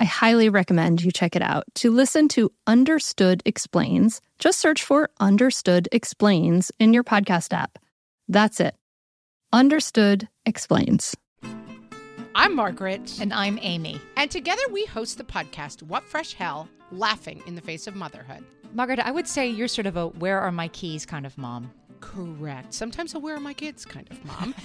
I 0.00 0.04
highly 0.04 0.48
recommend 0.48 1.02
you 1.02 1.10
check 1.10 1.34
it 1.34 1.42
out. 1.42 1.64
To 1.76 1.90
listen 1.90 2.28
to 2.28 2.52
Understood 2.68 3.42
Explains, 3.44 4.20
just 4.38 4.60
search 4.60 4.84
for 4.84 5.10
Understood 5.18 5.88
Explains 5.90 6.70
in 6.78 6.92
your 6.94 7.02
podcast 7.02 7.52
app. 7.52 7.78
That's 8.28 8.60
it. 8.60 8.76
Understood 9.52 10.28
Explains. 10.46 11.16
I'm 12.36 12.54
Margaret. 12.54 13.18
And 13.20 13.34
I'm 13.34 13.58
Amy. 13.60 14.00
And 14.16 14.30
together 14.30 14.62
we 14.70 14.84
host 14.84 15.18
the 15.18 15.24
podcast, 15.24 15.82
What 15.82 16.04
Fresh 16.04 16.34
Hell 16.34 16.68
Laughing 16.92 17.42
in 17.46 17.56
the 17.56 17.60
Face 17.60 17.88
of 17.88 17.96
Motherhood. 17.96 18.44
Margaret, 18.72 19.00
I 19.00 19.10
would 19.10 19.26
say 19.26 19.48
you're 19.48 19.66
sort 19.66 19.86
of 19.86 19.96
a 19.96 20.06
where 20.06 20.38
are 20.38 20.52
my 20.52 20.68
keys 20.68 21.04
kind 21.06 21.26
of 21.26 21.36
mom. 21.36 21.72
Correct. 22.00 22.72
Sometimes 22.72 23.14
a 23.14 23.18
where 23.18 23.34
are 23.34 23.40
my 23.40 23.54
kids 23.54 23.84
kind 23.84 24.06
of 24.12 24.24
mom. 24.24 24.54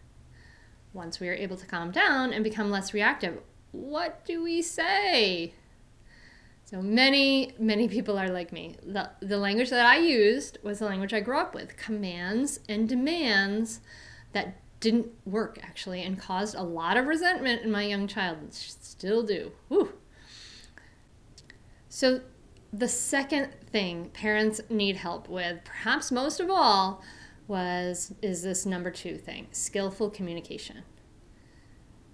Once 0.93 1.19
we 1.19 1.29
are 1.29 1.33
able 1.33 1.57
to 1.57 1.65
calm 1.65 1.91
down 1.91 2.33
and 2.33 2.43
become 2.43 2.69
less 2.69 2.93
reactive, 2.93 3.39
what 3.71 4.25
do 4.25 4.43
we 4.43 4.61
say? 4.61 5.53
So 6.65 6.81
many, 6.81 7.53
many 7.59 7.87
people 7.87 8.17
are 8.17 8.29
like 8.29 8.53
me. 8.53 8.75
The, 8.81 9.09
the 9.21 9.37
language 9.37 9.69
that 9.69 9.85
I 9.85 9.97
used 9.97 10.57
was 10.63 10.79
the 10.79 10.85
language 10.85 11.13
I 11.13 11.19
grew 11.19 11.37
up 11.37 11.53
with 11.53 11.75
commands 11.75 12.61
and 12.69 12.87
demands 12.87 13.81
that 14.31 14.57
didn't 14.79 15.09
work 15.25 15.59
actually 15.61 16.01
and 16.01 16.19
caused 16.19 16.55
a 16.55 16.63
lot 16.63 16.97
of 16.97 17.07
resentment 17.07 17.61
in 17.61 17.71
my 17.71 17.83
young 17.83 18.07
child. 18.07 18.53
Still 18.53 19.23
do. 19.23 19.51
Whew. 19.67 19.93
So, 21.89 22.21
the 22.73 22.87
second 22.87 23.53
thing 23.69 24.09
parents 24.13 24.61
need 24.69 24.95
help 24.95 25.27
with, 25.27 25.63
perhaps 25.65 26.09
most 26.09 26.39
of 26.39 26.49
all, 26.49 27.01
was 27.51 28.15
is 28.21 28.41
this 28.41 28.65
number 28.65 28.89
two 28.89 29.17
thing 29.17 29.45
skillful 29.51 30.09
communication. 30.09 30.83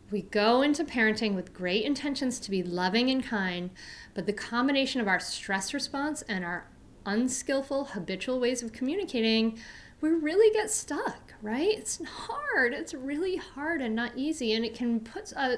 We 0.10 0.24
go 0.24 0.62
into 0.62 0.84
parenting 0.84 1.36
with 1.36 1.54
great 1.54 1.86
intentions 1.86 2.40
to 2.40 2.50
be 2.50 2.64
loving 2.64 3.10
and 3.10 3.24
kind, 3.24 3.70
but 4.14 4.26
the 4.26 4.34
combination 4.34 5.00
of 5.00 5.08
our 5.08 5.20
stress 5.20 5.74
response 5.74 6.24
and 6.24 6.44
our 6.44 6.68
unskillful 7.06 7.86
habitual 7.86 8.40
ways 8.40 8.64
of 8.64 8.74
communicating, 8.74 9.60
we 10.02 10.10
really 10.10 10.52
get 10.54 10.72
stuck, 10.72 11.34
right? 11.42 11.78
It's 11.78 12.02
hard. 12.04 12.74
It's 12.74 12.94
really 12.94 13.36
hard 13.36 13.82
and 13.82 13.96
not 13.96 14.14
easy. 14.16 14.54
And 14.54 14.66
it 14.66 14.74
can 14.74 15.02
put 15.02 15.34
uh, 15.36 15.58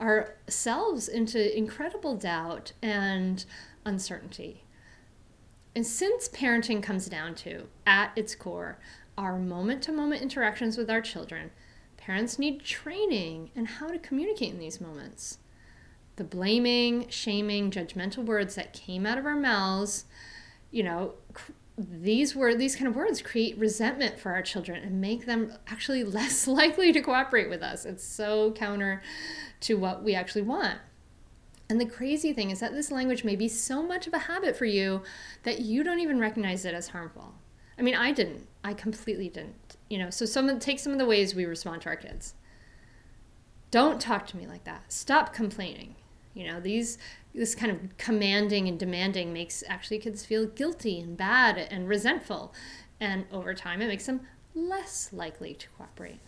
ourselves 0.00 1.08
into 1.08 1.56
incredible 1.56 2.16
doubt 2.16 2.72
and 2.82 3.44
uncertainty. 3.84 4.64
And 5.74 5.86
since 5.86 6.28
parenting 6.28 6.82
comes 6.82 7.06
down 7.06 7.34
to, 7.36 7.68
at 7.86 8.12
its 8.16 8.34
core, 8.34 8.78
our 9.16 9.38
moment 9.38 9.82
to 9.84 9.92
moment 9.92 10.22
interactions 10.22 10.76
with 10.76 10.90
our 10.90 11.00
children, 11.00 11.50
parents 11.96 12.38
need 12.38 12.64
training 12.64 13.50
in 13.54 13.66
how 13.66 13.88
to 13.88 13.98
communicate 13.98 14.52
in 14.52 14.58
these 14.58 14.80
moments. 14.80 15.38
The 16.16 16.24
blaming, 16.24 17.08
shaming, 17.08 17.70
judgmental 17.70 18.24
words 18.24 18.54
that 18.54 18.72
came 18.72 19.06
out 19.06 19.18
of 19.18 19.26
our 19.26 19.36
mouths, 19.36 20.04
you 20.70 20.82
know, 20.82 21.14
these 21.78 22.36
were 22.36 22.54
these 22.54 22.76
kind 22.76 22.88
of 22.88 22.94
words 22.94 23.22
create 23.22 23.56
resentment 23.56 24.18
for 24.18 24.32
our 24.32 24.42
children 24.42 24.82
and 24.82 25.00
make 25.00 25.24
them 25.24 25.52
actually 25.66 26.04
less 26.18 26.46
likely 26.46 26.92
to 26.92 27.00
cooperate 27.00 27.48
with 27.48 27.62
us. 27.62 27.84
It's 27.84 28.04
so 28.04 28.52
counter 28.52 29.02
to 29.60 29.74
what 29.74 30.02
we 30.02 30.14
actually 30.14 30.42
want. 30.42 30.78
And 31.68 31.80
the 31.80 31.86
crazy 31.86 32.32
thing 32.32 32.50
is 32.50 32.60
that 32.60 32.72
this 32.72 32.90
language 32.90 33.22
may 33.22 33.36
be 33.36 33.46
so 33.46 33.82
much 33.82 34.08
of 34.08 34.12
a 34.12 34.18
habit 34.18 34.56
for 34.56 34.64
you 34.64 35.02
that 35.44 35.60
you 35.60 35.84
don't 35.84 36.00
even 36.00 36.18
recognize 36.18 36.64
it 36.64 36.74
as 36.74 36.88
harmful. 36.88 37.34
I 37.80 37.82
mean, 37.82 37.94
I 37.94 38.12
didn't. 38.12 38.46
I 38.62 38.74
completely 38.74 39.30
didn't. 39.30 39.76
You 39.88 39.98
know, 39.98 40.10
so 40.10 40.26
some 40.26 40.58
take 40.58 40.78
some 40.78 40.92
of 40.92 40.98
the 40.98 41.06
ways 41.06 41.34
we 41.34 41.46
respond 41.46 41.80
to 41.82 41.88
our 41.88 41.96
kids. 41.96 42.34
Don't 43.70 43.98
talk 43.98 44.26
to 44.28 44.36
me 44.36 44.46
like 44.46 44.64
that. 44.64 44.92
Stop 44.92 45.32
complaining. 45.32 45.96
You 46.34 46.46
know, 46.46 46.60
these 46.60 46.98
this 47.34 47.54
kind 47.54 47.72
of 47.72 47.96
commanding 47.96 48.68
and 48.68 48.78
demanding 48.78 49.32
makes 49.32 49.64
actually 49.66 49.98
kids 49.98 50.26
feel 50.26 50.44
guilty 50.46 51.00
and 51.00 51.16
bad 51.16 51.56
and 51.56 51.88
resentful. 51.88 52.52
And 53.00 53.24
over 53.32 53.54
time 53.54 53.80
it 53.80 53.86
makes 53.86 54.04
them 54.04 54.20
less 54.54 55.10
likely 55.10 55.54
to 55.54 55.68
cooperate. 55.70 56.20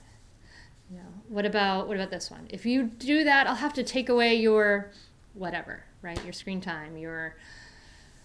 You 0.90 0.96
know, 0.98 1.12
what 1.28 1.44
about 1.44 1.86
what 1.86 1.96
about 1.96 2.10
this 2.10 2.30
one? 2.30 2.46
If 2.48 2.64
you 2.64 2.84
do 2.84 3.24
that, 3.24 3.46
I'll 3.46 3.56
have 3.56 3.74
to 3.74 3.82
take 3.82 4.08
away 4.08 4.36
your 4.36 4.90
whatever, 5.34 5.84
right? 6.00 6.22
Your 6.24 6.32
screen 6.32 6.62
time, 6.62 6.96
your, 6.96 7.36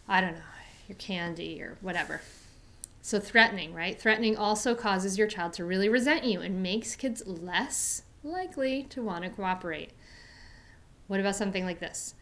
I 0.07 0.21
don't 0.21 0.33
know, 0.33 0.41
your 0.87 0.97
candy 0.97 1.61
or 1.61 1.77
whatever. 1.81 2.21
So, 3.01 3.19
threatening, 3.19 3.73
right? 3.73 3.99
Threatening 3.99 4.35
also 4.35 4.75
causes 4.75 5.17
your 5.17 5.27
child 5.27 5.53
to 5.53 5.65
really 5.65 5.87
resent 5.87 6.25
you 6.25 6.41
and 6.41 6.61
makes 6.61 6.95
kids 6.95 7.23
less 7.25 8.03
likely 8.23 8.83
to 8.83 9.01
want 9.01 9.23
to 9.23 9.29
cooperate. 9.29 9.91
What 11.07 11.19
about 11.19 11.35
something 11.35 11.65
like 11.65 11.79
this? 11.79 12.15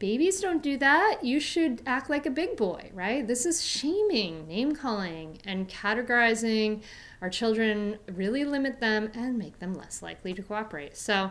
Babies 0.00 0.40
don't 0.40 0.62
do 0.62 0.78
that. 0.78 1.18
You 1.22 1.38
should 1.38 1.82
act 1.86 2.08
like 2.08 2.24
a 2.24 2.30
big 2.30 2.56
boy, 2.56 2.90
right? 2.94 3.26
This 3.26 3.44
is 3.44 3.62
shaming, 3.62 4.48
name 4.48 4.74
calling, 4.74 5.38
and 5.44 5.68
categorizing 5.68 6.82
our 7.20 7.28
children 7.28 7.98
really 8.10 8.44
limit 8.44 8.80
them 8.80 9.10
and 9.14 9.36
make 9.36 9.58
them 9.58 9.74
less 9.74 10.02
likely 10.02 10.32
to 10.32 10.42
cooperate. 10.42 10.96
So, 10.96 11.30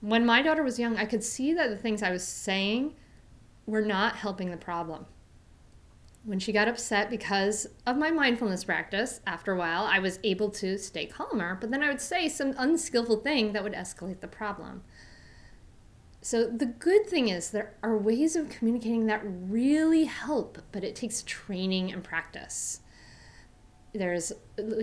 when 0.00 0.24
my 0.24 0.40
daughter 0.40 0.62
was 0.62 0.78
young, 0.78 0.96
I 0.96 1.04
could 1.04 1.24
see 1.24 1.52
that 1.54 1.68
the 1.68 1.76
things 1.76 2.00
I 2.00 2.12
was 2.12 2.22
saying 2.24 2.94
were 3.66 3.82
not 3.82 4.14
helping 4.14 4.52
the 4.52 4.56
problem. 4.56 5.06
When 6.28 6.38
she 6.38 6.52
got 6.52 6.68
upset 6.68 7.08
because 7.08 7.66
of 7.86 7.96
my 7.96 8.10
mindfulness 8.10 8.62
practice, 8.62 9.22
after 9.26 9.52
a 9.52 9.56
while, 9.56 9.84
I 9.84 9.98
was 9.98 10.18
able 10.22 10.50
to 10.50 10.76
stay 10.76 11.06
calmer, 11.06 11.56
but 11.58 11.70
then 11.70 11.82
I 11.82 11.88
would 11.88 12.02
say 12.02 12.28
some 12.28 12.54
unskillful 12.58 13.20
thing 13.20 13.54
that 13.54 13.64
would 13.64 13.72
escalate 13.72 14.20
the 14.20 14.28
problem. 14.28 14.82
So, 16.20 16.46
the 16.46 16.66
good 16.66 17.06
thing 17.06 17.28
is 17.28 17.48
there 17.48 17.76
are 17.82 17.96
ways 17.96 18.36
of 18.36 18.50
communicating 18.50 19.06
that 19.06 19.22
really 19.24 20.04
help, 20.04 20.58
but 20.70 20.84
it 20.84 20.94
takes 20.94 21.22
training 21.22 21.94
and 21.94 22.04
practice 22.04 22.80
there's 23.98 24.32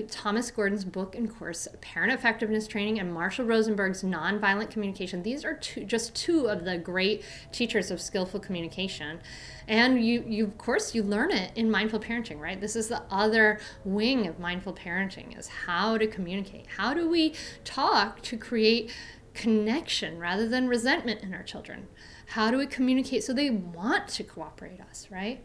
Thomas 0.10 0.52
Gordon's 0.52 0.86
book 0.86 1.16
and 1.16 1.34
course, 1.34 1.68
Parent 1.82 2.14
Effectiveness 2.14 2.68
Training, 2.68 3.00
and 3.00 3.14
Marshall 3.14 3.46
Rosenberg's 3.46 4.04
Nonviolent 4.04 4.70
Communication. 4.70 5.24
These 5.24 5.44
are 5.44 5.56
two, 5.56 5.86
just 5.86 6.16
two 6.16 6.48
of 6.48 6.66
the 6.66 6.78
great 6.78 7.24
teachers 7.52 7.92
of 7.92 8.02
skillful 8.02 8.40
communication. 8.40 9.20
And 9.68 10.06
you, 10.06 10.24
you, 10.28 10.46
of 10.46 10.58
course, 10.58 10.94
you 10.94 11.04
learn 11.04 11.32
it 11.32 11.52
in 11.56 11.72
mindful 11.72 12.00
parenting, 12.00 12.40
right? 12.40 12.60
This 12.60 12.76
is 12.76 12.88
the 12.88 13.04
other 13.10 13.60
wing 13.84 14.28
of 14.28 14.40
mindful 14.40 14.74
parenting 14.74 15.38
is 15.38 15.48
how 15.48 15.98
to 15.98 16.08
communicate. 16.08 16.68
How 16.78 16.94
do 16.94 17.10
we 17.10 17.34
talk 17.64 18.22
to 18.24 18.38
create 18.38 18.92
connection 19.34 20.20
rather 20.20 20.48
than 20.48 20.68
resentment 20.68 21.22
in 21.22 21.34
our 21.34 21.44
children? 21.44 21.88
How 22.28 22.52
do 22.52 22.58
we 22.58 22.68
communicate 22.68 23.24
so 23.24 23.34
they 23.34 23.50
want 23.50 24.08
to 24.10 24.24
cooperate 24.24 24.80
us, 24.82 25.08
right? 25.12 25.44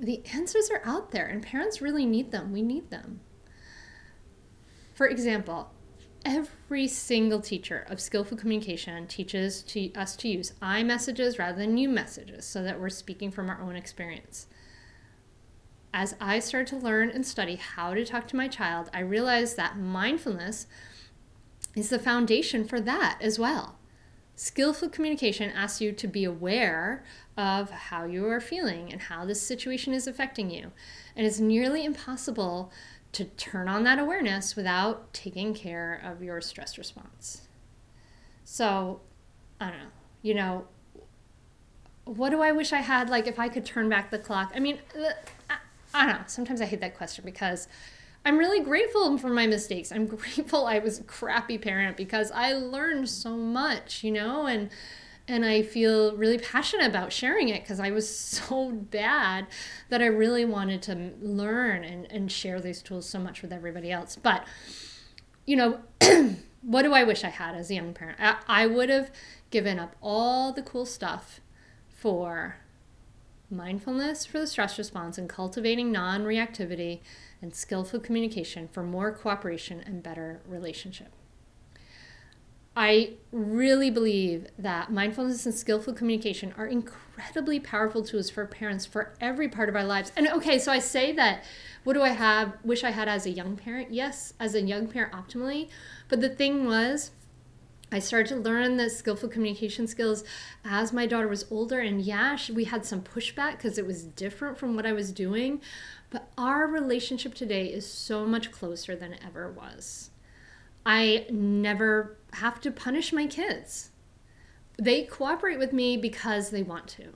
The 0.00 0.22
answers 0.32 0.70
are 0.70 0.82
out 0.84 1.10
there 1.10 1.26
and 1.26 1.42
parents 1.42 1.82
really 1.82 2.06
need 2.06 2.32
them. 2.32 2.52
We 2.52 2.62
need 2.62 2.90
them. 2.90 3.20
For 4.94 5.06
example, 5.06 5.72
every 6.24 6.88
single 6.88 7.40
teacher 7.40 7.86
of 7.88 8.00
skillful 8.00 8.36
communication 8.36 9.06
teaches 9.06 9.62
to 9.62 9.92
us 9.94 10.16
to 10.16 10.28
use 10.28 10.54
I 10.60 10.82
messages 10.82 11.38
rather 11.38 11.58
than 11.58 11.78
you 11.78 11.88
messages 11.88 12.44
so 12.44 12.62
that 12.62 12.80
we're 12.80 12.88
speaking 12.88 13.30
from 13.30 13.48
our 13.48 13.60
own 13.60 13.76
experience. 13.76 14.46
As 15.92 16.14
I 16.20 16.38
started 16.38 16.68
to 16.68 16.84
learn 16.84 17.10
and 17.10 17.26
study 17.26 17.56
how 17.56 17.94
to 17.94 18.04
talk 18.04 18.28
to 18.28 18.36
my 18.36 18.48
child, 18.48 18.90
I 18.94 19.00
realized 19.00 19.56
that 19.56 19.78
mindfulness 19.78 20.66
is 21.74 21.90
the 21.90 21.98
foundation 21.98 22.64
for 22.64 22.80
that 22.80 23.18
as 23.20 23.38
well. 23.38 23.78
Skillful 24.36 24.88
communication 24.88 25.50
asks 25.50 25.80
you 25.80 25.92
to 25.92 26.08
be 26.08 26.24
aware 26.24 27.04
of 27.40 27.70
how 27.70 28.04
you 28.04 28.28
are 28.28 28.40
feeling 28.40 28.92
and 28.92 29.00
how 29.00 29.24
this 29.24 29.40
situation 29.40 29.94
is 29.94 30.06
affecting 30.06 30.50
you. 30.50 30.72
And 31.16 31.26
it's 31.26 31.40
nearly 31.40 31.84
impossible 31.86 32.70
to 33.12 33.24
turn 33.24 33.66
on 33.66 33.82
that 33.84 33.98
awareness 33.98 34.54
without 34.54 35.12
taking 35.14 35.54
care 35.54 36.00
of 36.04 36.22
your 36.22 36.40
stress 36.42 36.76
response. 36.76 37.48
So, 38.44 39.00
I 39.58 39.70
don't 39.70 39.78
know, 39.78 39.84
you 40.22 40.34
know, 40.34 40.66
what 42.04 42.30
do 42.30 42.42
I 42.42 42.52
wish 42.52 42.72
I 42.72 42.80
had? 42.80 43.08
Like, 43.08 43.26
if 43.26 43.38
I 43.38 43.48
could 43.48 43.64
turn 43.64 43.88
back 43.88 44.10
the 44.10 44.18
clock? 44.18 44.52
I 44.54 44.60
mean, 44.60 44.78
I, 45.48 45.56
I 45.94 46.06
don't 46.06 46.16
know. 46.16 46.24
Sometimes 46.26 46.60
I 46.60 46.66
hate 46.66 46.80
that 46.80 46.96
question 46.96 47.24
because 47.24 47.68
I'm 48.24 48.36
really 48.38 48.60
grateful 48.60 49.16
for 49.16 49.30
my 49.30 49.46
mistakes. 49.46 49.92
I'm 49.92 50.06
grateful 50.16 50.66
I 50.66 50.78
was 50.78 50.98
a 51.00 51.04
crappy 51.04 51.56
parent 51.58 51.96
because 51.96 52.30
I 52.32 52.52
learned 52.52 53.08
so 53.08 53.36
much, 53.36 54.04
you 54.04 54.12
know, 54.12 54.46
and 54.46 54.70
and 55.30 55.44
I 55.44 55.62
feel 55.62 56.16
really 56.16 56.38
passionate 56.38 56.88
about 56.88 57.12
sharing 57.12 57.48
it 57.48 57.62
because 57.62 57.78
I 57.78 57.92
was 57.92 58.14
so 58.18 58.72
bad 58.72 59.46
that 59.88 60.02
I 60.02 60.06
really 60.06 60.44
wanted 60.44 60.82
to 60.82 61.12
learn 61.22 61.84
and, 61.84 62.10
and 62.10 62.30
share 62.30 62.60
these 62.60 62.82
tools 62.82 63.08
so 63.08 63.18
much 63.20 63.40
with 63.40 63.52
everybody 63.52 63.92
else. 63.92 64.16
But, 64.16 64.44
you 65.46 65.56
know, 65.56 65.80
what 66.62 66.82
do 66.82 66.92
I 66.92 67.04
wish 67.04 67.22
I 67.22 67.28
had 67.28 67.54
as 67.54 67.70
a 67.70 67.74
young 67.74 67.94
parent? 67.94 68.18
I, 68.20 68.36
I 68.48 68.66
would 68.66 68.90
have 68.90 69.10
given 69.50 69.78
up 69.78 69.94
all 70.02 70.52
the 70.52 70.62
cool 70.62 70.84
stuff 70.84 71.40
for 71.88 72.56
mindfulness 73.50 74.24
for 74.26 74.38
the 74.38 74.46
stress 74.46 74.78
response 74.78 75.18
and 75.18 75.28
cultivating 75.28 75.92
non 75.92 76.24
reactivity 76.24 77.00
and 77.42 77.54
skillful 77.54 78.00
communication 78.00 78.68
for 78.68 78.82
more 78.82 79.12
cooperation 79.12 79.80
and 79.80 80.02
better 80.02 80.40
relationship. 80.46 81.12
I 82.76 83.14
really 83.32 83.90
believe 83.90 84.46
that 84.58 84.92
mindfulness 84.92 85.44
and 85.44 85.54
skillful 85.54 85.92
communication 85.92 86.54
are 86.56 86.66
incredibly 86.66 87.58
powerful 87.58 88.04
tools 88.04 88.30
for 88.30 88.46
parents 88.46 88.86
for 88.86 89.12
every 89.20 89.48
part 89.48 89.68
of 89.68 89.74
our 89.74 89.84
lives. 89.84 90.12
And 90.16 90.28
okay, 90.28 90.58
so 90.58 90.70
I 90.70 90.78
say 90.78 91.12
that 91.12 91.44
what 91.82 91.94
do 91.94 92.02
I 92.02 92.10
have 92.10 92.56
wish 92.62 92.84
I 92.84 92.90
had 92.90 93.08
as 93.08 93.26
a 93.26 93.30
young 93.30 93.56
parent? 93.56 93.92
Yes, 93.92 94.34
as 94.38 94.54
a 94.54 94.62
young 94.62 94.86
parent 94.86 95.12
optimally. 95.12 95.68
But 96.08 96.20
the 96.20 96.28
thing 96.28 96.64
was 96.64 97.10
I 97.92 97.98
started 97.98 98.28
to 98.28 98.36
learn 98.36 98.76
the 98.76 98.88
skillful 98.88 99.28
communication 99.28 99.88
skills 99.88 100.22
as 100.64 100.92
my 100.92 101.06
daughter 101.06 101.26
was 101.26 101.46
older. 101.50 101.80
And 101.80 102.00
yeah, 102.00 102.38
we 102.54 102.64
had 102.64 102.86
some 102.86 103.02
pushback 103.02 103.56
because 103.56 103.78
it 103.78 103.86
was 103.86 104.04
different 104.04 104.58
from 104.58 104.76
what 104.76 104.86
I 104.86 104.92
was 104.92 105.10
doing. 105.10 105.60
But 106.10 106.28
our 106.38 106.68
relationship 106.68 107.34
today 107.34 107.66
is 107.66 107.90
so 107.90 108.26
much 108.26 108.52
closer 108.52 108.94
than 108.94 109.12
it 109.12 109.20
ever 109.26 109.50
was. 109.50 110.10
I 110.86 111.26
never 111.30 112.16
have 112.34 112.60
to 112.62 112.70
punish 112.70 113.12
my 113.12 113.26
kids. 113.26 113.90
They 114.78 115.02
cooperate 115.04 115.58
with 115.58 115.72
me 115.72 115.96
because 115.96 116.50
they 116.50 116.62
want 116.62 116.88
to 116.88 117.12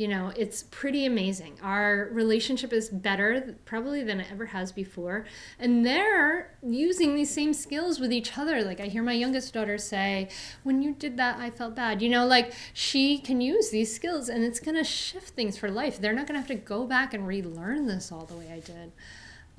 you 0.00 0.08
know, 0.08 0.32
it's 0.34 0.62
pretty 0.70 1.04
amazing. 1.04 1.58
Our 1.62 2.08
relationship 2.10 2.72
is 2.72 2.88
better 2.88 3.54
probably 3.66 4.02
than 4.02 4.18
it 4.18 4.28
ever 4.32 4.46
has 4.46 4.72
before. 4.72 5.26
And 5.58 5.84
they're 5.84 6.56
using 6.62 7.14
these 7.14 7.30
same 7.30 7.52
skills 7.52 8.00
with 8.00 8.10
each 8.10 8.38
other. 8.38 8.62
Like 8.62 8.80
I 8.80 8.86
hear 8.86 9.02
my 9.02 9.12
youngest 9.12 9.52
daughter 9.52 9.76
say, 9.76 10.30
When 10.62 10.80
you 10.80 10.94
did 10.94 11.18
that, 11.18 11.36
I 11.38 11.50
felt 11.50 11.76
bad. 11.76 12.00
You 12.00 12.08
know, 12.08 12.24
like 12.26 12.54
she 12.72 13.18
can 13.18 13.42
use 13.42 13.68
these 13.68 13.94
skills 13.94 14.30
and 14.30 14.42
it's 14.42 14.58
going 14.58 14.78
to 14.78 14.84
shift 14.84 15.34
things 15.34 15.58
for 15.58 15.70
life. 15.70 16.00
They're 16.00 16.14
not 16.14 16.26
going 16.26 16.36
to 16.36 16.40
have 16.40 16.48
to 16.48 16.54
go 16.54 16.86
back 16.86 17.12
and 17.12 17.26
relearn 17.26 17.86
this 17.86 18.10
all 18.10 18.24
the 18.24 18.36
way 18.36 18.48
I 18.50 18.60
did. 18.60 18.92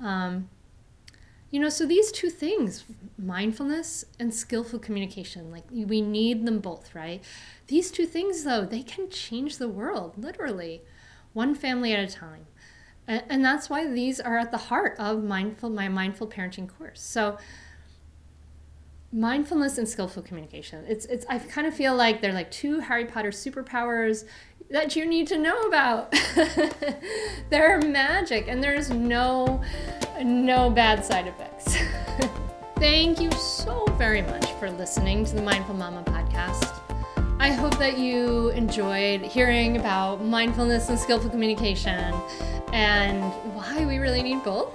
Um, 0.00 0.48
you 1.52 1.60
know, 1.60 1.68
so 1.68 1.86
these 1.86 2.10
two 2.10 2.30
things, 2.30 2.84
mindfulness 3.18 4.06
and 4.18 4.34
skillful 4.34 4.78
communication, 4.78 5.52
like 5.52 5.64
we 5.70 6.00
need 6.00 6.46
them 6.46 6.60
both, 6.60 6.94
right? 6.94 7.22
These 7.66 7.90
two 7.90 8.06
things, 8.06 8.42
though, 8.42 8.64
they 8.64 8.82
can 8.82 9.10
change 9.10 9.58
the 9.58 9.68
world, 9.68 10.14
literally, 10.16 10.80
one 11.34 11.54
family 11.54 11.92
at 11.92 12.00
a 12.00 12.10
time. 12.10 12.46
And, 13.06 13.44
that's 13.44 13.68
why 13.68 13.86
these 13.86 14.18
are 14.18 14.38
at 14.38 14.50
the 14.50 14.56
heart 14.56 14.96
of 14.98 15.22
mindful 15.24 15.68
my 15.68 15.88
mindful 15.88 16.26
parenting 16.26 16.68
course. 16.68 17.02
So 17.02 17.36
mindfulness 19.12 19.76
and 19.76 19.86
skillful 19.86 20.22
communication. 20.22 20.84
It's 20.88 21.04
it's 21.06 21.26
I 21.28 21.38
kind 21.38 21.66
of 21.66 21.74
feel 21.74 21.94
like 21.94 22.22
they're 22.22 22.32
like 22.32 22.50
two 22.50 22.80
Harry 22.80 23.04
Potter 23.04 23.30
superpowers 23.30 24.24
that 24.70 24.96
you 24.96 25.06
need 25.06 25.26
to 25.28 25.38
know 25.38 25.60
about. 25.62 26.14
they're 27.50 27.80
magic 27.80 28.48
and 28.48 28.62
there's 28.62 28.90
no 28.90 29.62
no 30.22 30.70
bad 30.70 31.04
side 31.04 31.26
effects. 31.26 31.76
Thank 32.76 33.20
you 33.20 33.30
so 33.32 33.84
very 33.98 34.22
much 34.22 34.52
for 34.54 34.70
listening 34.70 35.24
to 35.26 35.34
the 35.34 35.42
Mindful 35.42 35.74
Mama 35.74 36.02
podcast. 36.04 36.78
I 37.38 37.50
hope 37.50 37.78
that 37.78 37.98
you 37.98 38.50
enjoyed 38.50 39.22
hearing 39.22 39.76
about 39.76 40.24
mindfulness 40.24 40.88
and 40.88 40.98
skillful 40.98 41.30
communication 41.30 42.14
and 42.72 43.22
why 43.54 43.84
we 43.84 43.98
really 43.98 44.22
need 44.22 44.44
both. 44.44 44.72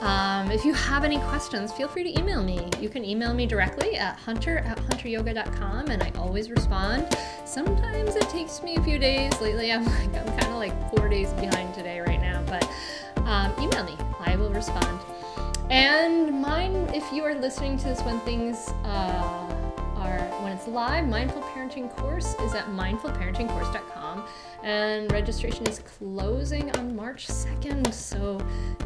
Um, 0.00 0.50
if 0.50 0.64
you 0.64 0.72
have 0.74 1.04
any 1.04 1.18
questions, 1.18 1.72
feel 1.72 1.88
free 1.88 2.04
to 2.04 2.18
email 2.18 2.42
me. 2.42 2.68
You 2.80 2.88
can 2.88 3.04
email 3.04 3.34
me 3.34 3.46
directly 3.46 3.96
at 3.96 4.16
hunter 4.16 4.58
at 4.58 4.78
hunteryoga.com 4.78 5.88
and 5.88 6.02
I 6.02 6.12
always 6.16 6.50
respond. 6.50 7.06
Sometimes 7.44 8.16
it 8.16 8.28
takes 8.28 8.62
me 8.62 8.76
a 8.76 8.82
few 8.82 8.98
days. 8.98 9.40
Lately, 9.40 9.72
I'm 9.72 9.84
like, 9.98 10.14
I'm 10.16 10.38
kind 10.38 10.52
of 10.52 10.56
like 10.56 10.90
four 10.90 11.08
days 11.08 11.32
behind 11.34 11.74
today 11.74 12.00
right 12.00 12.20
now, 12.20 12.42
but 12.46 12.68
um, 13.26 13.52
email 13.60 13.84
me. 13.84 13.96
I 14.20 14.36
will 14.36 14.50
respond. 14.50 15.00
And 15.70 16.40
mine, 16.40 16.88
if 16.94 17.12
you 17.12 17.24
are 17.24 17.34
listening 17.34 17.76
to 17.78 17.84
this 17.84 18.00
when 18.02 18.20
things 18.20 18.70
uh, 18.84 19.37
when 20.42 20.52
it's 20.52 20.66
live, 20.68 21.06
Mindful 21.06 21.42
Parenting 21.42 21.94
Course 21.96 22.34
is 22.40 22.54
at 22.54 22.66
mindfulparentingcourse.com. 22.66 24.24
And 24.62 25.10
registration 25.12 25.66
is 25.66 25.80
closing 25.80 26.70
on 26.76 26.94
March 26.94 27.26
2nd. 27.26 27.92
So 27.92 28.40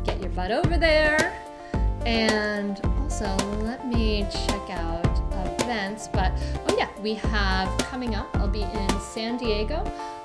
get 0.05 0.21
your 0.21 0.31
butt 0.31 0.51
over 0.51 0.79
there. 0.79 1.33
And 2.05 2.81
also, 3.01 3.35
let 3.63 3.87
me 3.87 4.27
check 4.47 4.71
out 4.71 5.07
events. 5.61 6.09
But 6.09 6.33
oh, 6.69 6.75
yeah, 6.77 6.89
we 7.01 7.15
have 7.15 7.77
coming 7.79 8.15
up, 8.15 8.29
I'll 8.35 8.49
be 8.49 8.63
in 8.63 9.01
San 9.01 9.37
Diego 9.37 9.85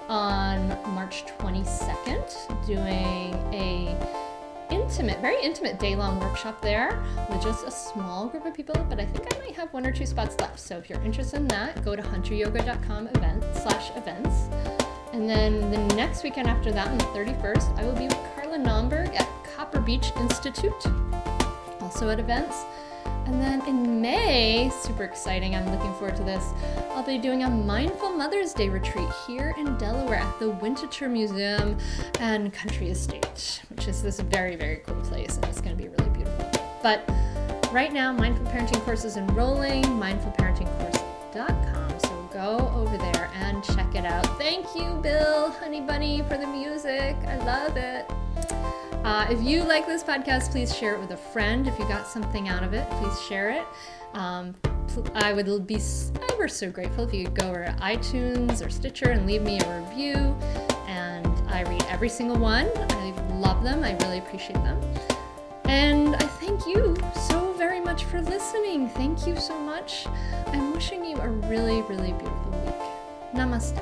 on 0.10 0.70
March 0.94 1.26
22nd 1.40 2.66
doing 2.66 3.34
a 3.54 3.96
intimate, 4.70 5.20
very 5.22 5.42
intimate 5.42 5.80
day 5.80 5.96
long 5.96 6.20
workshop 6.20 6.62
there 6.62 7.04
with 7.30 7.42
just 7.42 7.66
a 7.66 7.72
small 7.72 8.28
group 8.28 8.46
of 8.46 8.54
people, 8.54 8.76
but 8.90 9.00
I 9.00 9.06
think 9.06 9.34
I 9.36 9.40
might 9.40 9.56
have 9.56 9.72
one 9.74 9.86
or 9.86 9.92
two 9.92 10.06
spots 10.06 10.36
left. 10.40 10.60
So 10.60 10.78
if 10.78 10.90
you're 10.90 11.02
interested 11.02 11.38
in 11.38 11.48
that, 11.50 11.84
go 11.84 11.96
to 11.96 12.02
hunteryoga.com 12.02 13.08
event 13.08 13.44
slash 13.56 13.92
events. 13.96 14.50
And 15.14 15.30
then 15.30 15.72
the 15.72 15.96
next 15.96 16.24
weekend 16.24 16.48
after 16.48 16.72
that, 16.72 16.88
on 16.88 16.98
the 16.98 17.06
31st, 17.06 17.80
I 17.80 17.84
will 17.84 17.96
be 17.96 18.04
with 18.04 18.18
Carla 18.36 18.58
Naumburg 18.58 19.16
at 19.16 19.28
Copper 19.56 19.80
Beech 19.80 20.12
Institute, 20.18 20.86
also 21.82 22.10
at 22.10 22.20
events. 22.20 22.64
And 23.28 23.40
then 23.42 23.62
in 23.68 24.02
May, 24.02 24.72
super 24.82 25.04
exciting, 25.04 25.54
I'm 25.54 25.70
looking 25.70 25.94
forward 25.96 26.16
to 26.16 26.24
this, 26.24 26.54
I'll 26.92 27.04
be 27.04 27.18
doing 27.18 27.44
a 27.44 27.50
Mindful 27.50 28.12
Mother's 28.12 28.54
Day 28.54 28.70
retreat 28.70 29.10
here 29.28 29.54
in 29.58 29.78
Delaware 29.78 30.16
at 30.16 30.40
the 30.40 30.46
Winterthur 30.46 31.12
Museum 31.12 31.78
and 32.22 32.54
Country 32.54 32.90
Estate, 32.90 33.62
which 33.70 33.90
is 33.90 34.02
this 34.02 34.22
very, 34.22 34.56
very 34.56 34.78
cool 34.78 34.96
place, 35.02 35.36
and 35.36 35.44
it's 35.48 35.60
going 35.60 35.76
to 35.76 35.84
be 35.84 35.90
really 35.90 36.10
beautiful. 36.12 36.50
But 36.82 37.04
right 37.74 37.92
now, 37.92 38.14
Mindful 38.14 38.46
Parenting 38.46 38.80
Course 38.86 39.04
is 39.04 39.18
enrolling, 39.18 39.84
mindfulparentingcourse.com. 39.84 42.00
So 42.00 42.30
go 42.34 42.72
over 42.74 42.98
there 42.98 43.30
and 43.36 43.62
check 43.62 43.94
it 43.94 44.06
out. 44.06 44.26
Thank 44.38 44.74
you, 44.74 44.98
Bill, 45.04 45.52
Honey 45.52 45.82
Bunny, 45.82 46.24
for 46.30 46.38
the 46.38 46.48
music. 46.48 47.18
I 47.28 47.36
love 47.44 47.76
it. 47.76 48.10
Uh, 49.08 49.26
if 49.30 49.42
you 49.42 49.64
like 49.64 49.88
this 49.88 50.04
podcast, 50.04 50.52
please 50.52 50.76
share 50.76 50.94
it 50.94 51.00
with 51.00 51.12
a 51.12 51.18
friend. 51.18 51.66
If 51.66 51.80
you 51.80 51.88
got 51.88 52.06
something 52.06 52.50
out 52.50 52.62
of 52.62 52.74
it, 52.74 52.86
please 52.90 53.22
share 53.22 53.52
it. 53.52 53.66
Um, 54.14 54.54
I 55.16 55.32
would 55.32 55.66
be 55.66 55.80
ever 56.34 56.50
so 56.50 56.70
grateful 56.70 57.06
if 57.06 57.14
you 57.14 57.24
could 57.24 57.36
go 57.36 57.48
over 57.48 57.64
to 57.64 57.72
iTunes 57.80 58.64
or 58.64 58.70
Stitcher 58.70 59.12
and 59.12 59.26
leave 59.26 59.44
me 59.44 59.62
a 59.62 59.80
review. 59.80 60.16
And 60.88 61.26
I 61.48 61.64
read 61.64 61.84
every 61.84 62.10
single 62.10 62.38
one. 62.38 62.70
I 62.76 63.14
love 63.36 63.64
them. 63.64 63.82
I 63.82 63.96
really 64.02 64.18
appreciate 64.18 64.56
them. 64.56 64.78
And 65.64 66.18
I 66.18 66.28
thank 66.42 66.68
you 66.68 66.98
so 67.30 67.54
very 67.54 67.80
much 67.80 68.04
for 68.04 68.22
listening. 68.22 68.90
Thank 68.90 69.26
you 69.26 69.38
so 69.38 69.58
much. 69.58 70.06
I'm 70.48 70.74
wishing 70.74 71.06
you 71.06 71.16
a 71.16 71.30
really, 71.30 71.82
really 71.84 72.12
beautiful 72.12 72.62
week. 72.66 73.34
Namaste. 73.34 73.82